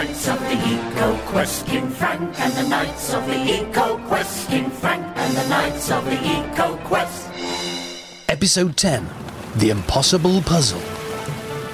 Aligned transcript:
Knights 0.00 0.28
of 0.28 0.40
the 0.40 0.56
Eco 0.66 1.14
Quest, 1.26 1.66
King 1.66 1.90
Frank 1.90 2.40
and 2.40 2.52
the 2.54 2.68
Knights 2.70 3.12
of 3.12 3.26
the 3.26 3.36
Eco 3.36 3.98
Quest, 4.08 4.48
King 4.48 4.70
Frank 4.70 5.04
and 5.14 5.36
the 5.36 5.46
Knights 5.50 5.90
of 5.90 6.02
the 6.06 6.18
Eco 6.24 6.76
Quest. 6.84 7.28
Episode 8.26 8.78
10 8.78 9.06
The 9.56 9.68
Impossible 9.68 10.40
Puzzle. 10.40 10.80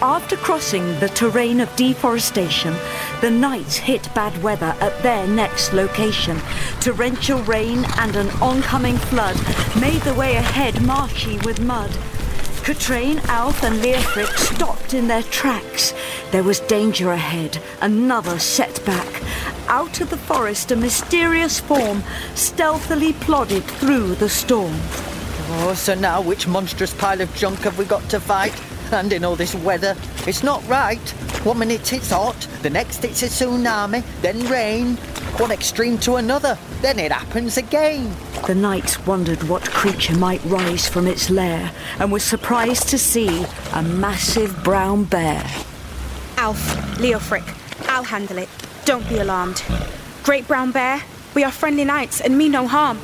After 0.02 0.36
crossing 0.36 0.98
the 0.98 1.08
terrain 1.10 1.60
of 1.60 1.76
deforestation, 1.76 2.74
the 3.20 3.30
knights 3.30 3.76
hit 3.76 4.12
bad 4.12 4.42
weather 4.42 4.74
at 4.80 5.00
their 5.04 5.28
next 5.28 5.72
location. 5.72 6.36
Torrential 6.80 7.40
rain 7.44 7.84
and 7.98 8.16
an 8.16 8.28
oncoming 8.42 8.96
flood 8.96 9.36
made 9.80 10.02
the 10.02 10.14
way 10.14 10.34
ahead 10.34 10.82
marshy 10.82 11.38
with 11.44 11.60
mud. 11.60 11.96
Katrain, 12.66 13.24
Alf, 13.26 13.62
and 13.62 13.76
Leofric 13.76 14.36
stopped 14.38 14.92
in 14.92 15.06
their 15.06 15.22
tracks. 15.22 15.94
There 16.32 16.42
was 16.42 16.58
danger 16.58 17.12
ahead, 17.12 17.62
another 17.80 18.40
setback. 18.40 19.22
Out 19.68 20.00
of 20.00 20.10
the 20.10 20.16
forest, 20.16 20.72
a 20.72 20.76
mysterious 20.76 21.60
form 21.60 22.02
stealthily 22.34 23.12
plodded 23.12 23.62
through 23.62 24.16
the 24.16 24.28
storm. 24.28 24.74
Oh, 25.48 25.74
so 25.76 25.94
now 25.94 26.20
which 26.20 26.48
monstrous 26.48 26.92
pile 26.92 27.20
of 27.20 27.32
junk 27.36 27.60
have 27.60 27.78
we 27.78 27.84
got 27.84 28.10
to 28.10 28.18
fight? 28.18 28.60
And 28.90 29.12
in 29.12 29.24
all 29.24 29.36
this 29.36 29.54
weather, 29.54 29.94
it's 30.26 30.42
not 30.42 30.66
right. 30.66 31.08
One 31.44 31.60
minute 31.60 31.92
it's 31.92 32.10
hot, 32.10 32.48
the 32.62 32.70
next 32.70 33.04
it's 33.04 33.22
a 33.22 33.26
tsunami, 33.26 34.02
then 34.22 34.44
rain. 34.48 34.96
One 35.38 35.52
extreme 35.52 35.98
to 35.98 36.16
another, 36.16 36.58
then 36.82 36.98
it 36.98 37.12
happens 37.12 37.58
again. 37.58 38.12
The 38.46 38.54
knights 38.54 39.04
wondered 39.04 39.42
what 39.48 39.68
creature 39.68 40.16
might 40.16 40.40
rise 40.44 40.88
from 40.88 41.08
its 41.08 41.30
lair 41.30 41.72
and 41.98 42.12
was 42.12 42.22
surprised 42.22 42.88
to 42.90 42.96
see 42.96 43.44
a 43.72 43.82
massive 43.82 44.62
brown 44.62 45.02
bear. 45.02 45.44
Alf, 46.36 46.60
Leofric, 47.00 47.42
I'll 47.88 48.04
handle 48.04 48.38
it. 48.38 48.48
Don't 48.84 49.08
be 49.08 49.18
alarmed. 49.18 49.64
Great 50.22 50.46
brown 50.46 50.70
bear, 50.70 51.02
we 51.34 51.42
are 51.42 51.50
friendly 51.50 51.84
knights 51.84 52.20
and 52.20 52.38
mean 52.38 52.52
no 52.52 52.68
harm. 52.68 53.00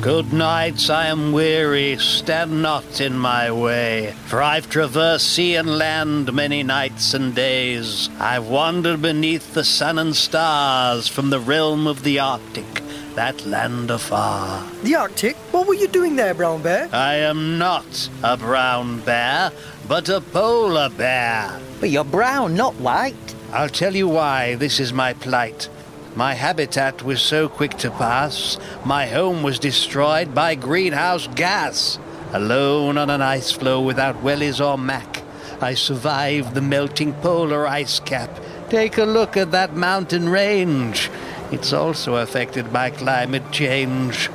Good 0.00 0.32
knights, 0.32 0.88
I 0.88 1.08
am 1.08 1.32
weary, 1.32 1.98
stand 1.98 2.62
not 2.62 3.02
in 3.02 3.18
my 3.18 3.50
way. 3.50 4.14
For 4.26 4.40
I've 4.40 4.70
traversed 4.70 5.34
sea 5.34 5.56
and 5.56 5.76
land 5.76 6.32
many 6.32 6.62
nights 6.62 7.12
and 7.12 7.34
days. 7.34 8.08
I've 8.18 8.46
wandered 8.46 9.02
beneath 9.02 9.52
the 9.52 9.64
sun 9.64 9.98
and 9.98 10.16
stars 10.16 11.08
from 11.08 11.28
the 11.28 11.40
realm 11.40 11.86
of 11.86 12.04
the 12.04 12.20
Arctic, 12.20 12.82
that 13.16 13.46
land 13.46 13.90
afar. 13.90 14.64
The 14.82 14.94
Arctic? 14.94 15.36
What 15.50 15.66
were 15.66 15.74
you 15.74 15.88
doing 15.88 16.16
there, 16.16 16.34
Brown 16.34 16.62
Bear? 16.62 16.88
I 16.92 17.14
am 17.14 17.58
not 17.58 18.10
a 18.22 18.36
brown 18.36 19.00
bear, 19.00 19.50
but 19.88 20.08
a 20.10 20.20
polar 20.20 20.90
bear. 20.90 21.58
But 21.80 21.90
you're 21.90 22.04
brown, 22.04 22.54
not 22.54 22.74
white. 22.74 23.34
I'll 23.52 23.70
tell 23.70 23.96
you 23.96 24.06
why 24.06 24.56
this 24.56 24.78
is 24.78 24.92
my 24.92 25.14
plight. 25.14 25.68
My 26.14 26.34
habitat 26.34 27.02
was 27.02 27.20
so 27.22 27.48
quick 27.48 27.76
to 27.78 27.90
pass, 27.90 28.58
my 28.84 29.06
home 29.06 29.42
was 29.42 29.58
destroyed 29.58 30.34
by 30.34 30.54
greenhouse 30.54 31.26
gas. 31.34 31.98
Alone 32.32 32.98
on 32.98 33.08
an 33.08 33.22
ice 33.22 33.50
floe 33.50 33.80
without 33.80 34.22
wellies 34.22 34.64
or 34.64 34.76
mac, 34.76 35.22
I 35.60 35.74
survived 35.74 36.54
the 36.54 36.60
melting 36.60 37.14
polar 37.14 37.66
ice 37.66 37.98
cap. 37.98 38.30
Take 38.68 38.98
a 38.98 39.04
look 39.04 39.36
at 39.36 39.52
that 39.52 39.74
mountain 39.74 40.28
range. 40.28 41.10
It's 41.52 41.72
also 41.72 42.16
affected 42.16 42.72
by 42.72 42.90
climate 42.90 43.52
change. 43.52 44.28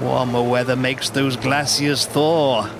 Warmer 0.00 0.42
weather 0.42 0.76
makes 0.76 1.10
those 1.10 1.36
glaciers 1.36 2.06
thaw. 2.06 2.70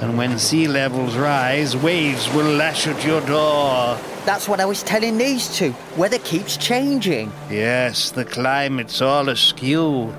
And 0.00 0.18
when 0.18 0.38
sea 0.38 0.68
levels 0.68 1.16
rise, 1.16 1.76
waves 1.76 2.28
will 2.34 2.56
lash 2.56 2.86
at 2.86 3.04
your 3.04 3.20
door. 3.22 3.96
That's 4.26 4.48
what 4.48 4.60
I 4.60 4.64
was 4.64 4.82
telling 4.82 5.18
these 5.18 5.56
two. 5.56 5.74
Weather 5.96 6.18
keeps 6.18 6.56
changing. 6.56 7.32
Yes, 7.50 8.10
the 8.10 8.24
climate's 8.24 9.00
all 9.00 9.28
askew. 9.28 10.14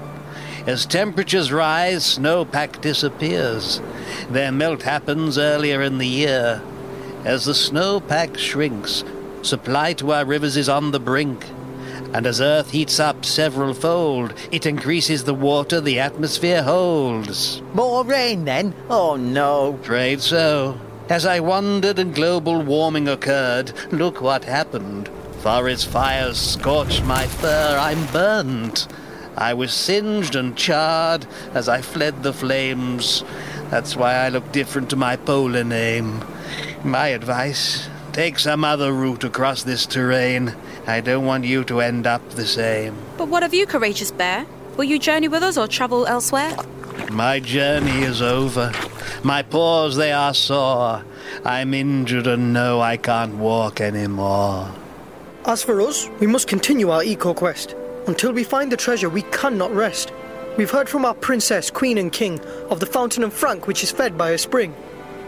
As 0.66 0.86
temperatures 0.86 1.52
rise, 1.52 2.18
snowpack 2.18 2.82
disappears. 2.82 3.82
Their 4.30 4.52
melt 4.52 4.82
happens 4.82 5.38
earlier 5.38 5.82
in 5.84 6.00
the 6.00 6.08
year. 6.08 6.62
As 7.24 7.46
the 7.46 7.52
snowpack 7.52 8.38
shrinks, 8.38 9.04
supply 9.44 9.94
to 9.94 10.12
our 10.12 10.26
rivers 10.26 10.58
is 10.58 10.70
on 10.70 10.92
the 10.92 11.00
brink. 11.00 11.46
And 12.16 12.26
as 12.26 12.40
Earth 12.40 12.72
heats 12.72 12.98
up 12.98 13.26
several 13.26 13.74
fold, 13.74 14.34
it 14.50 14.66
increases 14.66 15.26
the 15.26 15.34
water 15.34 15.82
the 15.82 16.00
atmosphere 16.00 16.64
holds. 16.64 17.62
More 17.74 18.06
rain 18.06 18.46
then? 18.46 18.74
Oh 18.90 19.18
no. 19.18 19.78
Afraid 19.82 20.22
so. 20.22 20.80
As 21.10 21.26
I 21.26 21.42
wandered 21.42 22.00
and 22.00 22.16
global 22.16 22.62
warming 22.62 23.10
occurred, 23.10 23.74
look 23.92 24.22
what 24.22 24.46
happened. 24.46 25.10
Forest 25.42 25.88
fires 25.90 26.40
scorched 26.40 27.04
my 27.04 27.28
fur, 27.28 27.78
I'm 27.78 28.06
burnt. 28.14 28.88
I 29.36 29.54
was 29.54 29.74
singed 29.74 30.38
and 30.38 30.56
charred 30.56 31.28
as 31.54 31.68
I 31.68 31.82
fled 31.82 32.24
the 32.24 32.32
flames. 32.32 33.26
That's 33.70 33.98
why 33.98 34.14
I 34.14 34.30
look 34.30 34.54
different 34.54 34.90
to 34.92 34.96
my 34.96 35.18
polar 35.18 35.66
name. 35.66 36.24
My 36.82 37.10
advice 37.10 37.90
take 38.16 38.40
some 38.40 38.64
other 38.64 38.94
route 38.94 39.26
across 39.26 39.64
this 39.64 39.86
terrain. 39.86 40.56
I 40.88 41.02
don't 41.02 41.26
want 41.26 41.44
you 41.44 41.66
to 41.66 41.82
end 41.82 42.08
up 42.08 42.28
the 42.30 42.48
same. 42.48 42.96
But 43.18 43.28
what 43.28 43.44
of 43.44 43.54
you, 43.54 43.66
courageous 43.66 44.10
bear? 44.10 44.46
Will 44.78 44.86
you 44.86 44.98
journey 44.98 45.28
with 45.28 45.44
us 45.44 45.58
or 45.58 45.68
travel 45.68 46.08
elsewhere? 46.08 46.56
My 47.12 47.42
journey 47.42 48.04
is 48.04 48.22
over. 48.22 48.72
My 49.24 49.42
paws, 49.42 49.98
they 49.98 50.14
are 50.14 50.34
sore. 50.34 51.04
I'm 51.44 51.74
injured 51.74 52.26
and 52.26 52.54
know 52.54 52.80
I 52.80 52.96
can't 52.96 53.36
walk 53.36 53.82
anymore. 53.82 54.72
As 55.46 55.62
for 55.62 55.82
us, 55.82 56.08
we 56.22 56.28
must 56.28 56.48
continue 56.48 56.92
our 56.92 57.04
eco 57.04 57.34
quest. 57.34 57.76
Until 58.08 58.32
we 58.32 58.46
find 58.46 58.72
the 58.72 58.78
treasure, 58.78 59.10
we 59.10 59.24
cannot 59.24 59.76
rest. 59.76 60.14
We've 60.58 60.72
heard 60.72 60.88
from 60.88 61.04
our 61.04 61.16
princess, 61.16 61.70
queen, 61.70 61.98
and 61.98 62.14
king 62.14 62.40
of 62.70 62.80
the 62.80 62.86
fountain 62.86 63.26
of 63.26 63.34
Frank, 63.34 63.68
which 63.68 63.84
is 63.84 63.92
fed 63.92 64.18
by 64.18 64.30
a 64.30 64.38
spring. 64.38 64.74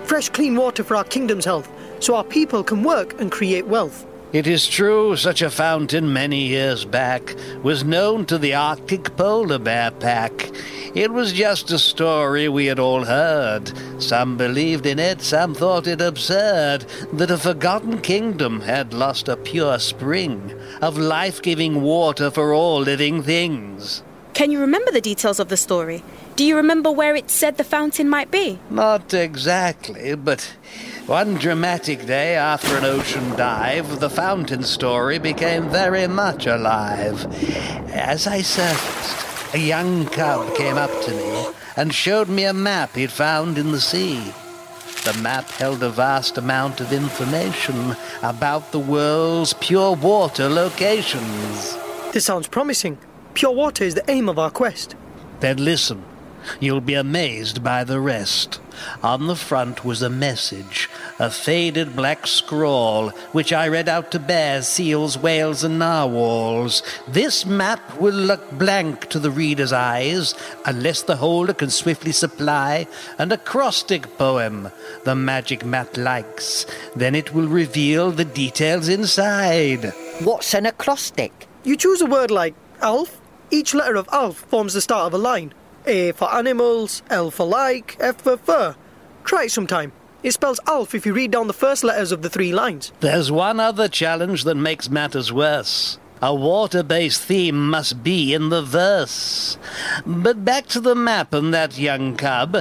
Fresh, 0.06 0.30
clean 0.30 0.56
water 0.56 0.86
for 0.86 0.96
our 0.96 1.04
kingdom's 1.04 1.44
health, 1.44 1.70
so 2.00 2.16
our 2.16 2.24
people 2.24 2.64
can 2.64 2.84
work 2.84 3.20
and 3.20 3.32
create 3.32 3.68
wealth. 3.68 4.06
It 4.34 4.46
is 4.46 4.68
true, 4.68 5.16
such 5.16 5.42
a 5.42 5.50
fountain 5.50 6.12
many 6.12 6.48
years 6.48 6.84
back 6.84 7.34
was 7.64 7.86
known 7.86 8.26
to 8.26 8.38
the 8.38 8.54
Arctic 8.56 9.16
polar 9.16 9.58
bear 9.58 9.90
pack. 9.90 10.52
It 10.94 11.14
was 11.14 11.32
just 11.32 11.72
a 11.72 11.80
story 11.80 12.50
we 12.50 12.66
had 12.66 12.78
all 12.78 13.06
heard. 13.06 13.72
Some 14.00 14.36
believed 14.36 14.86
in 14.86 15.00
it, 15.00 15.22
some 15.22 15.56
thought 15.56 15.88
it 15.88 16.02
absurd 16.02 16.86
that 17.14 17.32
a 17.32 17.38
forgotten 17.38 18.02
kingdom 18.02 18.60
had 18.60 18.94
lost 18.94 19.30
a 19.30 19.38
pure 19.38 19.80
spring 19.80 20.54
of 20.82 20.98
life 20.98 21.42
giving 21.42 21.82
water 21.82 22.30
for 22.30 22.54
all 22.54 22.82
living 22.82 23.24
things. 23.24 24.04
Can 24.34 24.52
you 24.52 24.60
remember 24.60 24.92
the 24.92 25.02
details 25.02 25.40
of 25.40 25.48
the 25.48 25.58
story? 25.58 26.04
Do 26.36 26.44
you 26.44 26.58
remember 26.58 26.92
where 26.92 27.16
it 27.16 27.32
said 27.32 27.58
the 27.58 27.64
fountain 27.64 28.10
might 28.10 28.30
be? 28.30 28.60
Not 28.70 29.14
exactly, 29.14 30.16
but 30.16 30.54
one 31.08 31.36
dramatic 31.36 32.06
day 32.06 32.36
after 32.36 32.76
an 32.76 32.84
ocean 32.84 33.30
dive, 33.38 34.02
the 34.02 34.10
fountain 34.10 34.62
story 34.62 35.18
became 35.18 35.70
very 35.70 36.06
much 36.06 36.46
alive. 36.46 37.26
As 37.94 38.28
I 38.28 38.42
surfaced, 38.42 39.56
a 39.56 39.58
young 39.58 40.06
cub 40.08 40.54
came 40.56 40.76
up 40.78 40.92
to 41.04 41.12
me 41.12 41.48
and 41.78 41.94
showed 41.94 42.28
me 42.28 42.44
a 42.44 42.54
map 42.54 42.94
he'd 42.96 43.10
found 43.10 43.58
in 43.58 43.72
the 43.72 43.80
sea. 43.80 44.34
The 45.06 45.18
map 45.22 45.50
held 45.52 45.82
a 45.82 45.90
vast 45.90 46.38
amount 46.38 46.82
of 46.82 46.92
information 46.92 47.96
about 48.22 48.74
the 48.74 48.80
world's 48.80 49.54
pure 49.54 49.96
water 49.96 50.50
locations. 50.50 51.78
This 52.12 52.26
sounds 52.26 52.50
promising. 52.50 52.98
Pure 53.34 53.54
water 53.54 53.86
is 53.86 53.96
the 53.96 54.12
aim 54.12 54.28
of 54.28 54.38
our 54.38 54.52
quest. 54.52 54.96
Then 55.40 55.64
listen. 55.64 56.04
You'll 56.60 56.82
be 56.82 56.94
amazed 56.94 57.64
by 57.64 57.84
the 57.84 58.00
rest. 58.00 58.60
On 59.04 59.28
the 59.28 59.36
front 59.36 59.84
was 59.84 60.02
a 60.02 60.10
message, 60.10 60.90
a 61.20 61.30
faded 61.30 61.96
black 61.96 62.28
scrawl, 62.28 63.10
which 63.32 63.52
I 63.52 63.68
read 63.68 63.90
out 63.90 64.12
to 64.12 64.20
bears, 64.20 64.68
seals, 64.68 65.18
whales, 65.18 65.64
and 65.64 65.80
narwhals. 65.80 66.84
This 67.08 67.46
map 67.46 68.00
will 68.00 68.14
look 68.14 68.52
blank 68.52 69.10
to 69.10 69.20
the 69.20 69.32
reader's 69.32 69.74
eyes, 69.74 70.36
unless 70.66 71.02
the 71.02 71.16
holder 71.16 71.54
can 71.54 71.70
swiftly 71.70 72.12
supply 72.12 72.88
an 73.18 73.32
acrostic 73.32 74.18
poem 74.18 74.72
the 75.04 75.16
magic 75.16 75.66
map 75.66 75.98
likes. 75.98 76.66
Then 76.96 77.16
it 77.16 77.34
will 77.34 77.48
reveal 77.48 78.12
the 78.12 78.26
details 78.26 78.90
inside. 78.90 79.94
What's 80.20 80.54
an 80.54 80.66
acrostic? 80.66 81.48
You 81.64 81.76
choose 81.76 82.02
a 82.02 82.06
word 82.06 82.32
like 82.32 82.56
Alf. 82.82 83.20
Each 83.50 83.74
letter 83.74 83.96
of 83.96 84.10
Alf 84.12 84.36
forms 84.36 84.74
the 84.74 84.82
start 84.82 85.08
of 85.08 85.14
a 85.14 85.18
line. 85.18 85.54
A 85.86 86.12
for 86.12 86.34
animals, 86.34 87.02
L 87.10 87.32
for 87.32 87.46
like, 87.46 87.96
F 88.00 88.22
for 88.22 88.38
fur. 88.38 88.76
Try 89.24 89.46
it 89.46 89.52
sometime. 89.52 89.92
It 90.24 90.32
spells 90.32 90.60
Alf 90.68 90.96
if 90.96 91.06
you 91.06 91.14
read 91.14 91.32
down 91.32 91.48
the 91.48 91.54
first 91.54 91.84
letters 91.84 92.12
of 92.12 92.22
the 92.22 92.30
three 92.30 92.52
lines. 92.52 92.92
There's 93.00 93.32
one 93.32 93.60
other 93.60 93.88
challenge 93.88 94.44
that 94.46 94.56
makes 94.56 94.90
matters 94.90 95.32
worse. 95.32 96.00
A 96.22 96.34
water 96.34 96.82
based 96.82 97.22
theme 97.22 97.70
must 97.70 98.04
be 98.04 98.34
in 98.34 98.50
the 98.50 98.64
verse. 98.64 99.58
But 100.06 100.44
back 100.44 100.66
to 100.68 100.80
the 100.80 100.96
map 100.96 101.34
and 101.34 101.54
that 101.54 101.78
young 101.78 102.18
cub. 102.18 102.54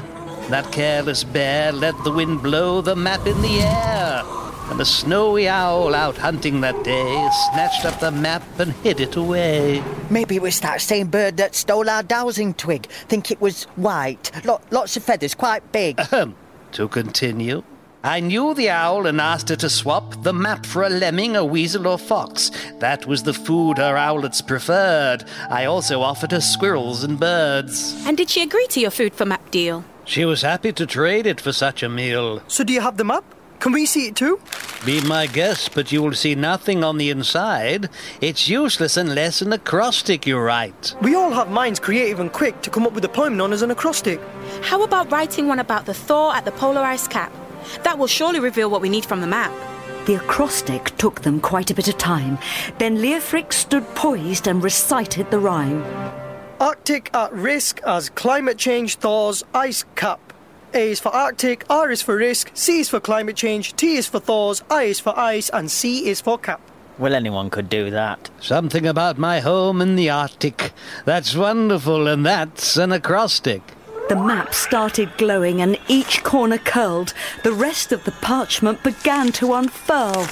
That 0.50 0.70
careless 0.70 1.24
bear 1.24 1.72
let 1.72 1.94
the 2.04 2.12
wind 2.12 2.42
blow 2.42 2.80
the 2.82 2.94
map 2.94 3.26
in 3.26 3.40
the 3.40 3.60
air. 3.62 4.22
and 4.70 4.80
a 4.80 4.84
snowy 4.84 5.48
owl 5.48 5.94
out 5.94 6.16
hunting 6.18 6.60
that 6.60 6.82
day 6.84 7.28
snatched 7.52 7.84
up 7.84 7.98
the 8.00 8.10
map 8.10 8.42
and 8.58 8.72
hid 8.82 9.00
it 9.00 9.16
away. 9.16 9.82
Maybe 10.10 10.36
it 10.36 10.42
was 10.42 10.58
that 10.60 10.80
same 10.80 11.06
bird 11.08 11.36
that 11.38 11.54
stole 11.54 11.88
our 11.88 12.02
dowsing 12.02 12.52
twig. 12.52 12.86
Think 13.08 13.30
it 13.30 13.40
was 13.40 13.64
white, 13.76 14.30
Lo- 14.44 14.60
lots 14.70 14.96
of 14.96 15.04
feathers, 15.04 15.34
quite 15.34 15.72
big. 15.72 15.98
Ahem. 16.00 16.34
To 16.76 16.88
continue, 16.88 17.62
I 18.04 18.20
knew 18.20 18.52
the 18.52 18.68
owl 18.68 19.06
and 19.06 19.18
asked 19.18 19.48
her 19.48 19.56
to 19.56 19.70
swap 19.70 20.22
the 20.22 20.34
map 20.34 20.66
for 20.66 20.82
a 20.82 20.90
lemming, 20.90 21.34
a 21.34 21.42
weasel, 21.42 21.86
or 21.86 21.96
fox. 21.96 22.50
That 22.80 23.06
was 23.06 23.22
the 23.22 23.32
food 23.32 23.78
her 23.78 23.96
owlets 23.96 24.46
preferred. 24.46 25.24
I 25.48 25.64
also 25.64 26.02
offered 26.02 26.32
her 26.32 26.40
squirrels 26.42 27.02
and 27.02 27.18
birds. 27.18 27.96
And 28.06 28.14
did 28.14 28.28
she 28.28 28.42
agree 28.42 28.66
to 28.66 28.80
your 28.80 28.90
food 28.90 29.14
for 29.14 29.24
map 29.24 29.50
deal? 29.50 29.86
She 30.04 30.26
was 30.26 30.42
happy 30.42 30.70
to 30.74 30.84
trade 30.84 31.26
it 31.26 31.40
for 31.40 31.50
such 31.50 31.82
a 31.82 31.88
meal. 31.88 32.42
So 32.46 32.62
do 32.62 32.74
you 32.74 32.82
have 32.82 32.98
the 32.98 33.04
map? 33.04 33.24
Can 33.60 33.72
we 33.72 33.86
see 33.86 34.06
it 34.08 34.16
too? 34.16 34.40
Be 34.84 35.00
my 35.00 35.26
guest, 35.26 35.74
but 35.74 35.90
you 35.90 36.02
will 36.02 36.12
see 36.12 36.34
nothing 36.34 36.84
on 36.84 36.98
the 36.98 37.10
inside. 37.10 37.88
It's 38.20 38.48
useless 38.48 38.96
unless 38.96 39.42
an 39.42 39.52
acrostic 39.52 40.26
you 40.26 40.38
write. 40.38 40.94
We 41.02 41.14
all 41.14 41.32
have 41.32 41.50
minds 41.50 41.80
creative 41.80 42.20
and 42.20 42.32
quick 42.32 42.62
to 42.62 42.70
come 42.70 42.86
up 42.86 42.92
with 42.92 43.04
a 43.04 43.08
poem 43.08 43.36
known 43.36 43.52
as 43.52 43.62
an 43.62 43.70
acrostic. 43.70 44.20
How 44.62 44.82
about 44.82 45.10
writing 45.10 45.48
one 45.48 45.58
about 45.58 45.86
the 45.86 45.94
thaw 45.94 46.32
at 46.32 46.44
the 46.44 46.52
polar 46.52 46.82
ice 46.82 47.08
cap? 47.08 47.32
That 47.82 47.98
will 47.98 48.06
surely 48.06 48.40
reveal 48.40 48.70
what 48.70 48.80
we 48.80 48.88
need 48.88 49.04
from 49.04 49.20
the 49.20 49.26
map. 49.26 49.52
The 50.06 50.14
acrostic 50.14 50.96
took 50.98 51.22
them 51.22 51.40
quite 51.40 51.70
a 51.70 51.74
bit 51.74 51.88
of 51.88 51.98
time. 51.98 52.38
Then 52.78 52.98
Leofric 52.98 53.52
stood 53.52 53.84
poised 53.96 54.46
and 54.46 54.62
recited 54.62 55.30
the 55.32 55.40
rhyme. 55.40 55.82
Arctic 56.60 57.10
at 57.12 57.32
risk 57.32 57.80
as 57.84 58.10
climate 58.10 58.56
change 58.56 58.96
thaws 58.96 59.42
ice 59.52 59.84
cap. 59.96 60.25
A 60.76 60.90
is 60.90 61.00
for 61.00 61.08
Arctic, 61.08 61.64
R 61.70 61.90
is 61.90 62.02
for 62.02 62.16
risk, 62.16 62.50
C 62.52 62.80
is 62.80 62.90
for 62.90 63.00
climate 63.00 63.34
change, 63.34 63.74
T 63.76 63.96
is 63.96 64.06
for 64.06 64.20
thaws, 64.20 64.62
I 64.70 64.82
is 64.82 65.00
for 65.00 65.18
ice, 65.18 65.48
and 65.48 65.70
C 65.70 66.06
is 66.06 66.20
for 66.20 66.36
cap. 66.36 66.60
Well, 66.98 67.14
anyone 67.14 67.48
could 67.48 67.70
do 67.70 67.88
that. 67.88 68.28
Something 68.42 68.86
about 68.86 69.16
my 69.16 69.40
home 69.40 69.80
in 69.80 69.96
the 69.96 70.10
Arctic. 70.10 70.72
That's 71.06 71.34
wonderful, 71.34 72.06
and 72.06 72.26
that's 72.26 72.76
an 72.76 72.92
acrostic. 72.92 73.62
The 74.10 74.16
map 74.16 74.52
started 74.52 75.16
glowing 75.16 75.62
and 75.62 75.78
each 75.88 76.22
corner 76.22 76.58
curled. 76.58 77.14
The 77.42 77.54
rest 77.54 77.90
of 77.90 78.04
the 78.04 78.12
parchment 78.12 78.82
began 78.82 79.32
to 79.32 79.54
unfurl. 79.54 80.26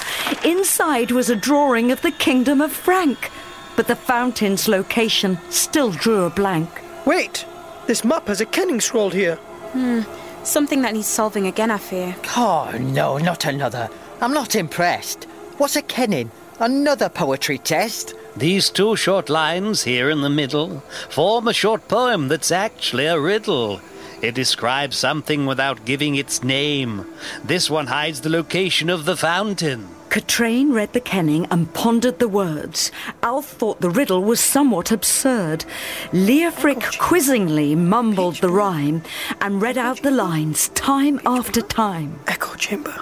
Inside 0.44 1.10
was 1.10 1.30
a 1.30 1.36
drawing 1.36 1.90
of 1.90 2.02
the 2.02 2.12
Kingdom 2.12 2.60
of 2.60 2.70
Frank. 2.70 3.30
But 3.76 3.86
the 3.88 3.96
fountain's 3.96 4.68
location 4.68 5.38
still 5.48 5.90
drew 5.90 6.24
a 6.24 6.30
blank. 6.30 6.68
Wait! 7.06 7.46
This 7.86 8.04
map 8.04 8.28
has 8.28 8.42
a 8.42 8.46
kenning 8.46 8.82
scrolled 8.82 9.14
here. 9.14 9.36
Hmm. 9.72 10.02
Something 10.44 10.82
that 10.82 10.92
needs 10.92 11.06
solving 11.06 11.46
again, 11.46 11.70
I 11.70 11.78
fear. 11.78 12.14
Oh, 12.36 12.70
no, 12.78 13.16
not 13.16 13.46
another. 13.46 13.88
I'm 14.20 14.34
not 14.34 14.54
impressed. 14.54 15.24
What's 15.56 15.74
a 15.74 15.82
kenning? 15.82 16.30
Another 16.60 17.08
poetry 17.08 17.56
test? 17.56 18.14
These 18.36 18.68
two 18.68 18.94
short 18.94 19.30
lines 19.30 19.84
here 19.84 20.10
in 20.10 20.20
the 20.20 20.28
middle 20.28 20.80
form 21.08 21.48
a 21.48 21.54
short 21.54 21.88
poem 21.88 22.28
that's 22.28 22.52
actually 22.52 23.06
a 23.06 23.18
riddle. 23.18 23.80
It 24.20 24.34
describes 24.34 24.98
something 24.98 25.46
without 25.46 25.86
giving 25.86 26.14
its 26.14 26.44
name. 26.44 27.06
This 27.42 27.70
one 27.70 27.86
hides 27.86 28.20
the 28.20 28.30
location 28.30 28.90
of 28.90 29.06
the 29.06 29.16
fountain. 29.16 29.88
Katrine 30.14 30.72
read 30.72 30.92
the 30.92 31.00
kenning 31.00 31.44
and 31.50 31.74
pondered 31.74 32.20
the 32.20 32.28
words. 32.28 32.92
Alf 33.24 33.46
thought 33.46 33.80
the 33.80 33.90
riddle 33.90 34.22
was 34.22 34.38
somewhat 34.38 34.92
absurd. 34.92 35.64
Leofric 36.12 36.84
oh, 36.84 36.98
quizzingly 37.00 37.74
mumbled 37.74 38.36
the 38.36 38.48
rhyme 38.48 39.02
and 39.40 39.60
read 39.60 39.76
out 39.76 40.02
the 40.02 40.12
lines 40.12 40.68
time 40.68 41.20
after 41.26 41.60
time. 41.60 42.20
Echo 42.28 42.54
chamber. 42.54 42.94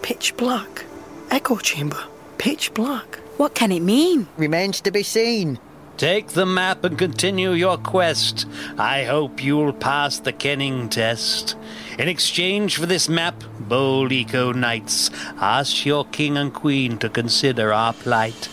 Pitch 0.00 0.34
black. 0.38 0.86
Echo 1.30 1.56
chamber. 1.56 2.02
Pitch 2.38 2.72
black. 2.72 3.16
What 3.36 3.54
can 3.54 3.70
it 3.70 3.82
mean? 3.82 4.26
Remains 4.38 4.80
to 4.80 4.90
be 4.90 5.02
seen. 5.02 5.58
Take 5.96 6.28
the 6.28 6.44
map 6.44 6.84
and 6.84 6.98
continue 6.98 7.52
your 7.52 7.78
quest. 7.78 8.46
I 8.76 9.04
hope 9.04 9.42
you'll 9.42 9.72
pass 9.72 10.18
the 10.18 10.32
kenning 10.32 10.90
test. 10.90 11.56
In 11.98 12.06
exchange 12.06 12.76
for 12.76 12.84
this 12.84 13.08
map, 13.08 13.42
bold 13.60 14.12
eco 14.12 14.52
knights, 14.52 15.10
ask 15.38 15.86
your 15.86 16.04
king 16.04 16.36
and 16.36 16.52
queen 16.52 16.98
to 16.98 17.08
consider 17.08 17.72
our 17.72 17.94
plight. 17.94 18.50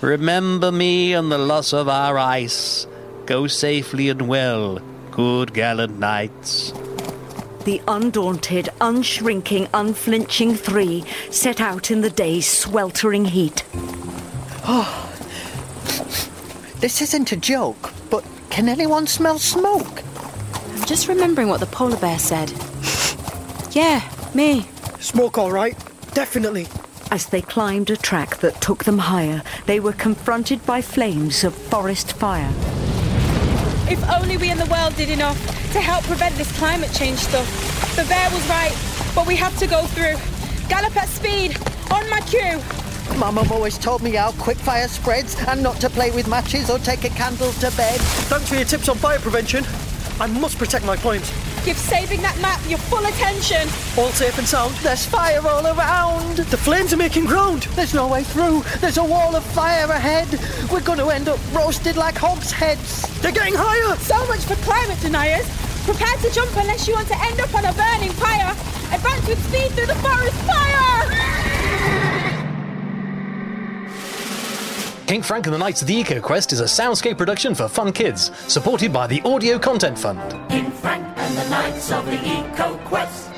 Remember 0.00 0.70
me 0.70 1.14
and 1.14 1.32
the 1.32 1.38
loss 1.38 1.72
of 1.72 1.88
our 1.88 2.16
ice. 2.16 2.86
Go 3.26 3.48
safely 3.48 4.08
and 4.08 4.28
well, 4.28 4.78
good 5.10 5.52
gallant 5.52 5.98
knights. 5.98 6.72
The 7.64 7.82
undaunted, 7.88 8.68
unshrinking, 8.80 9.68
unflinching 9.74 10.54
three 10.54 11.04
set 11.30 11.60
out 11.60 11.90
in 11.90 12.02
the 12.02 12.10
day's 12.10 12.46
sweltering 12.46 13.24
heat. 13.24 13.64
Ah, 14.66 15.03
This 16.84 17.00
isn't 17.00 17.32
a 17.32 17.36
joke, 17.36 17.94
but 18.10 18.22
can 18.50 18.68
anyone 18.68 19.06
smell 19.06 19.38
smoke? 19.38 20.02
I'm 20.54 20.84
just 20.84 21.08
remembering 21.08 21.48
what 21.48 21.60
the 21.60 21.66
polar 21.66 21.96
bear 21.96 22.18
said. 22.18 22.52
Yeah, 23.70 24.06
me. 24.34 24.68
Smoke 25.00 25.38
all 25.38 25.50
right. 25.50 25.78
Definitely. 26.12 26.66
As 27.10 27.24
they 27.24 27.40
climbed 27.40 27.88
a 27.88 27.96
track 27.96 28.36
that 28.40 28.60
took 28.60 28.84
them 28.84 28.98
higher, 28.98 29.42
they 29.64 29.80
were 29.80 29.94
confronted 29.94 30.66
by 30.66 30.82
flames 30.82 31.42
of 31.42 31.54
forest 31.54 32.12
fire. 32.12 32.52
If 33.88 34.06
only 34.10 34.36
we 34.36 34.50
in 34.50 34.58
the 34.58 34.66
world 34.66 34.94
did 34.94 35.08
enough 35.08 35.40
to 35.72 35.80
help 35.80 36.04
prevent 36.04 36.34
this 36.34 36.54
climate 36.58 36.92
change 36.92 37.18
stuff. 37.18 37.96
The 37.96 38.04
bear 38.04 38.28
was 38.28 38.46
right, 38.50 38.76
but 39.14 39.26
we 39.26 39.36
have 39.36 39.58
to 39.60 39.66
go 39.66 39.86
through. 39.86 40.16
Gallop 40.68 40.94
at 40.98 41.08
speed, 41.08 41.56
on 41.90 42.06
my 42.10 42.20
cue. 42.20 42.60
My 43.18 43.30
mum 43.30 43.50
always 43.52 43.78
told 43.78 44.02
me 44.02 44.12
how 44.12 44.32
quick 44.32 44.56
fire 44.58 44.88
spreads 44.88 45.36
and 45.46 45.62
not 45.62 45.80
to 45.80 45.88
play 45.88 46.10
with 46.10 46.26
matches 46.26 46.68
or 46.68 46.78
take 46.78 47.04
a 47.04 47.10
candle 47.10 47.52
to 47.52 47.70
bed. 47.76 48.00
Thanks 48.28 48.48
for 48.48 48.56
your 48.56 48.64
tips 48.64 48.88
on 48.88 48.96
fire 48.96 49.18
prevention. 49.18 49.64
I 50.20 50.26
must 50.26 50.58
protect 50.58 50.84
my 50.84 50.96
points. 50.96 51.30
Give 51.64 51.76
saving 51.76 52.20
that 52.22 52.38
map 52.40 52.60
your 52.68 52.78
full 52.78 53.04
attention. 53.04 53.66
All 53.96 54.10
safe 54.10 54.36
and 54.38 54.46
sound. 54.46 54.74
There's 54.76 55.06
fire 55.06 55.40
all 55.46 55.66
around. 55.66 56.36
The 56.36 56.56
flames 56.56 56.92
are 56.92 56.96
making 56.96 57.24
ground. 57.24 57.62
There's 57.74 57.94
no 57.94 58.06
way 58.06 58.22
through. 58.22 58.62
There's 58.80 58.98
a 58.98 59.04
wall 59.04 59.34
of 59.34 59.44
fire 59.44 59.90
ahead. 59.90 60.28
We're 60.70 60.82
going 60.82 60.98
to 60.98 61.08
end 61.08 61.28
up 61.28 61.40
roasted 61.54 61.96
like 61.96 62.16
hogs' 62.16 62.52
heads. 62.52 63.02
They're 63.20 63.32
getting 63.32 63.54
higher. 63.56 63.96
So 63.96 64.26
much 64.26 64.44
for 64.44 64.56
climate 64.56 65.00
deniers. 65.00 65.48
Prepare 65.84 66.16
to 66.18 66.30
jump 66.30 66.50
unless 66.56 66.86
you 66.86 66.94
want 66.94 67.08
to 67.08 67.18
end 67.24 67.40
up 67.40 67.54
on 67.54 67.64
a 67.64 67.72
burning 67.72 68.12
pyre. 68.14 68.50
Advance 68.92 69.26
with 69.26 69.42
speed 69.48 69.70
through 69.72 69.86
the 69.86 69.94
forest 69.96 70.36
fire! 70.42 71.43
King 75.06 75.20
Frank 75.20 75.46
and 75.46 75.52
the 75.52 75.58
Knights 75.58 75.82
of 75.82 75.88
the 75.88 75.94
Eco 75.94 76.18
Quest 76.18 76.50
is 76.54 76.60
a 76.60 76.64
soundscape 76.64 77.18
production 77.18 77.54
for 77.54 77.68
fun 77.68 77.92
kids, 77.92 78.30
supported 78.50 78.90
by 78.90 79.06
the 79.06 79.20
Audio 79.22 79.58
Content 79.58 79.98
Fund. 79.98 80.18
King 80.48 80.70
Frank 80.70 81.04
and 81.18 81.36
the 81.36 81.50
Knights 81.50 81.92
of 81.92 82.06
the 82.06 82.18
Eco 82.26 82.78
Quest. 82.86 83.33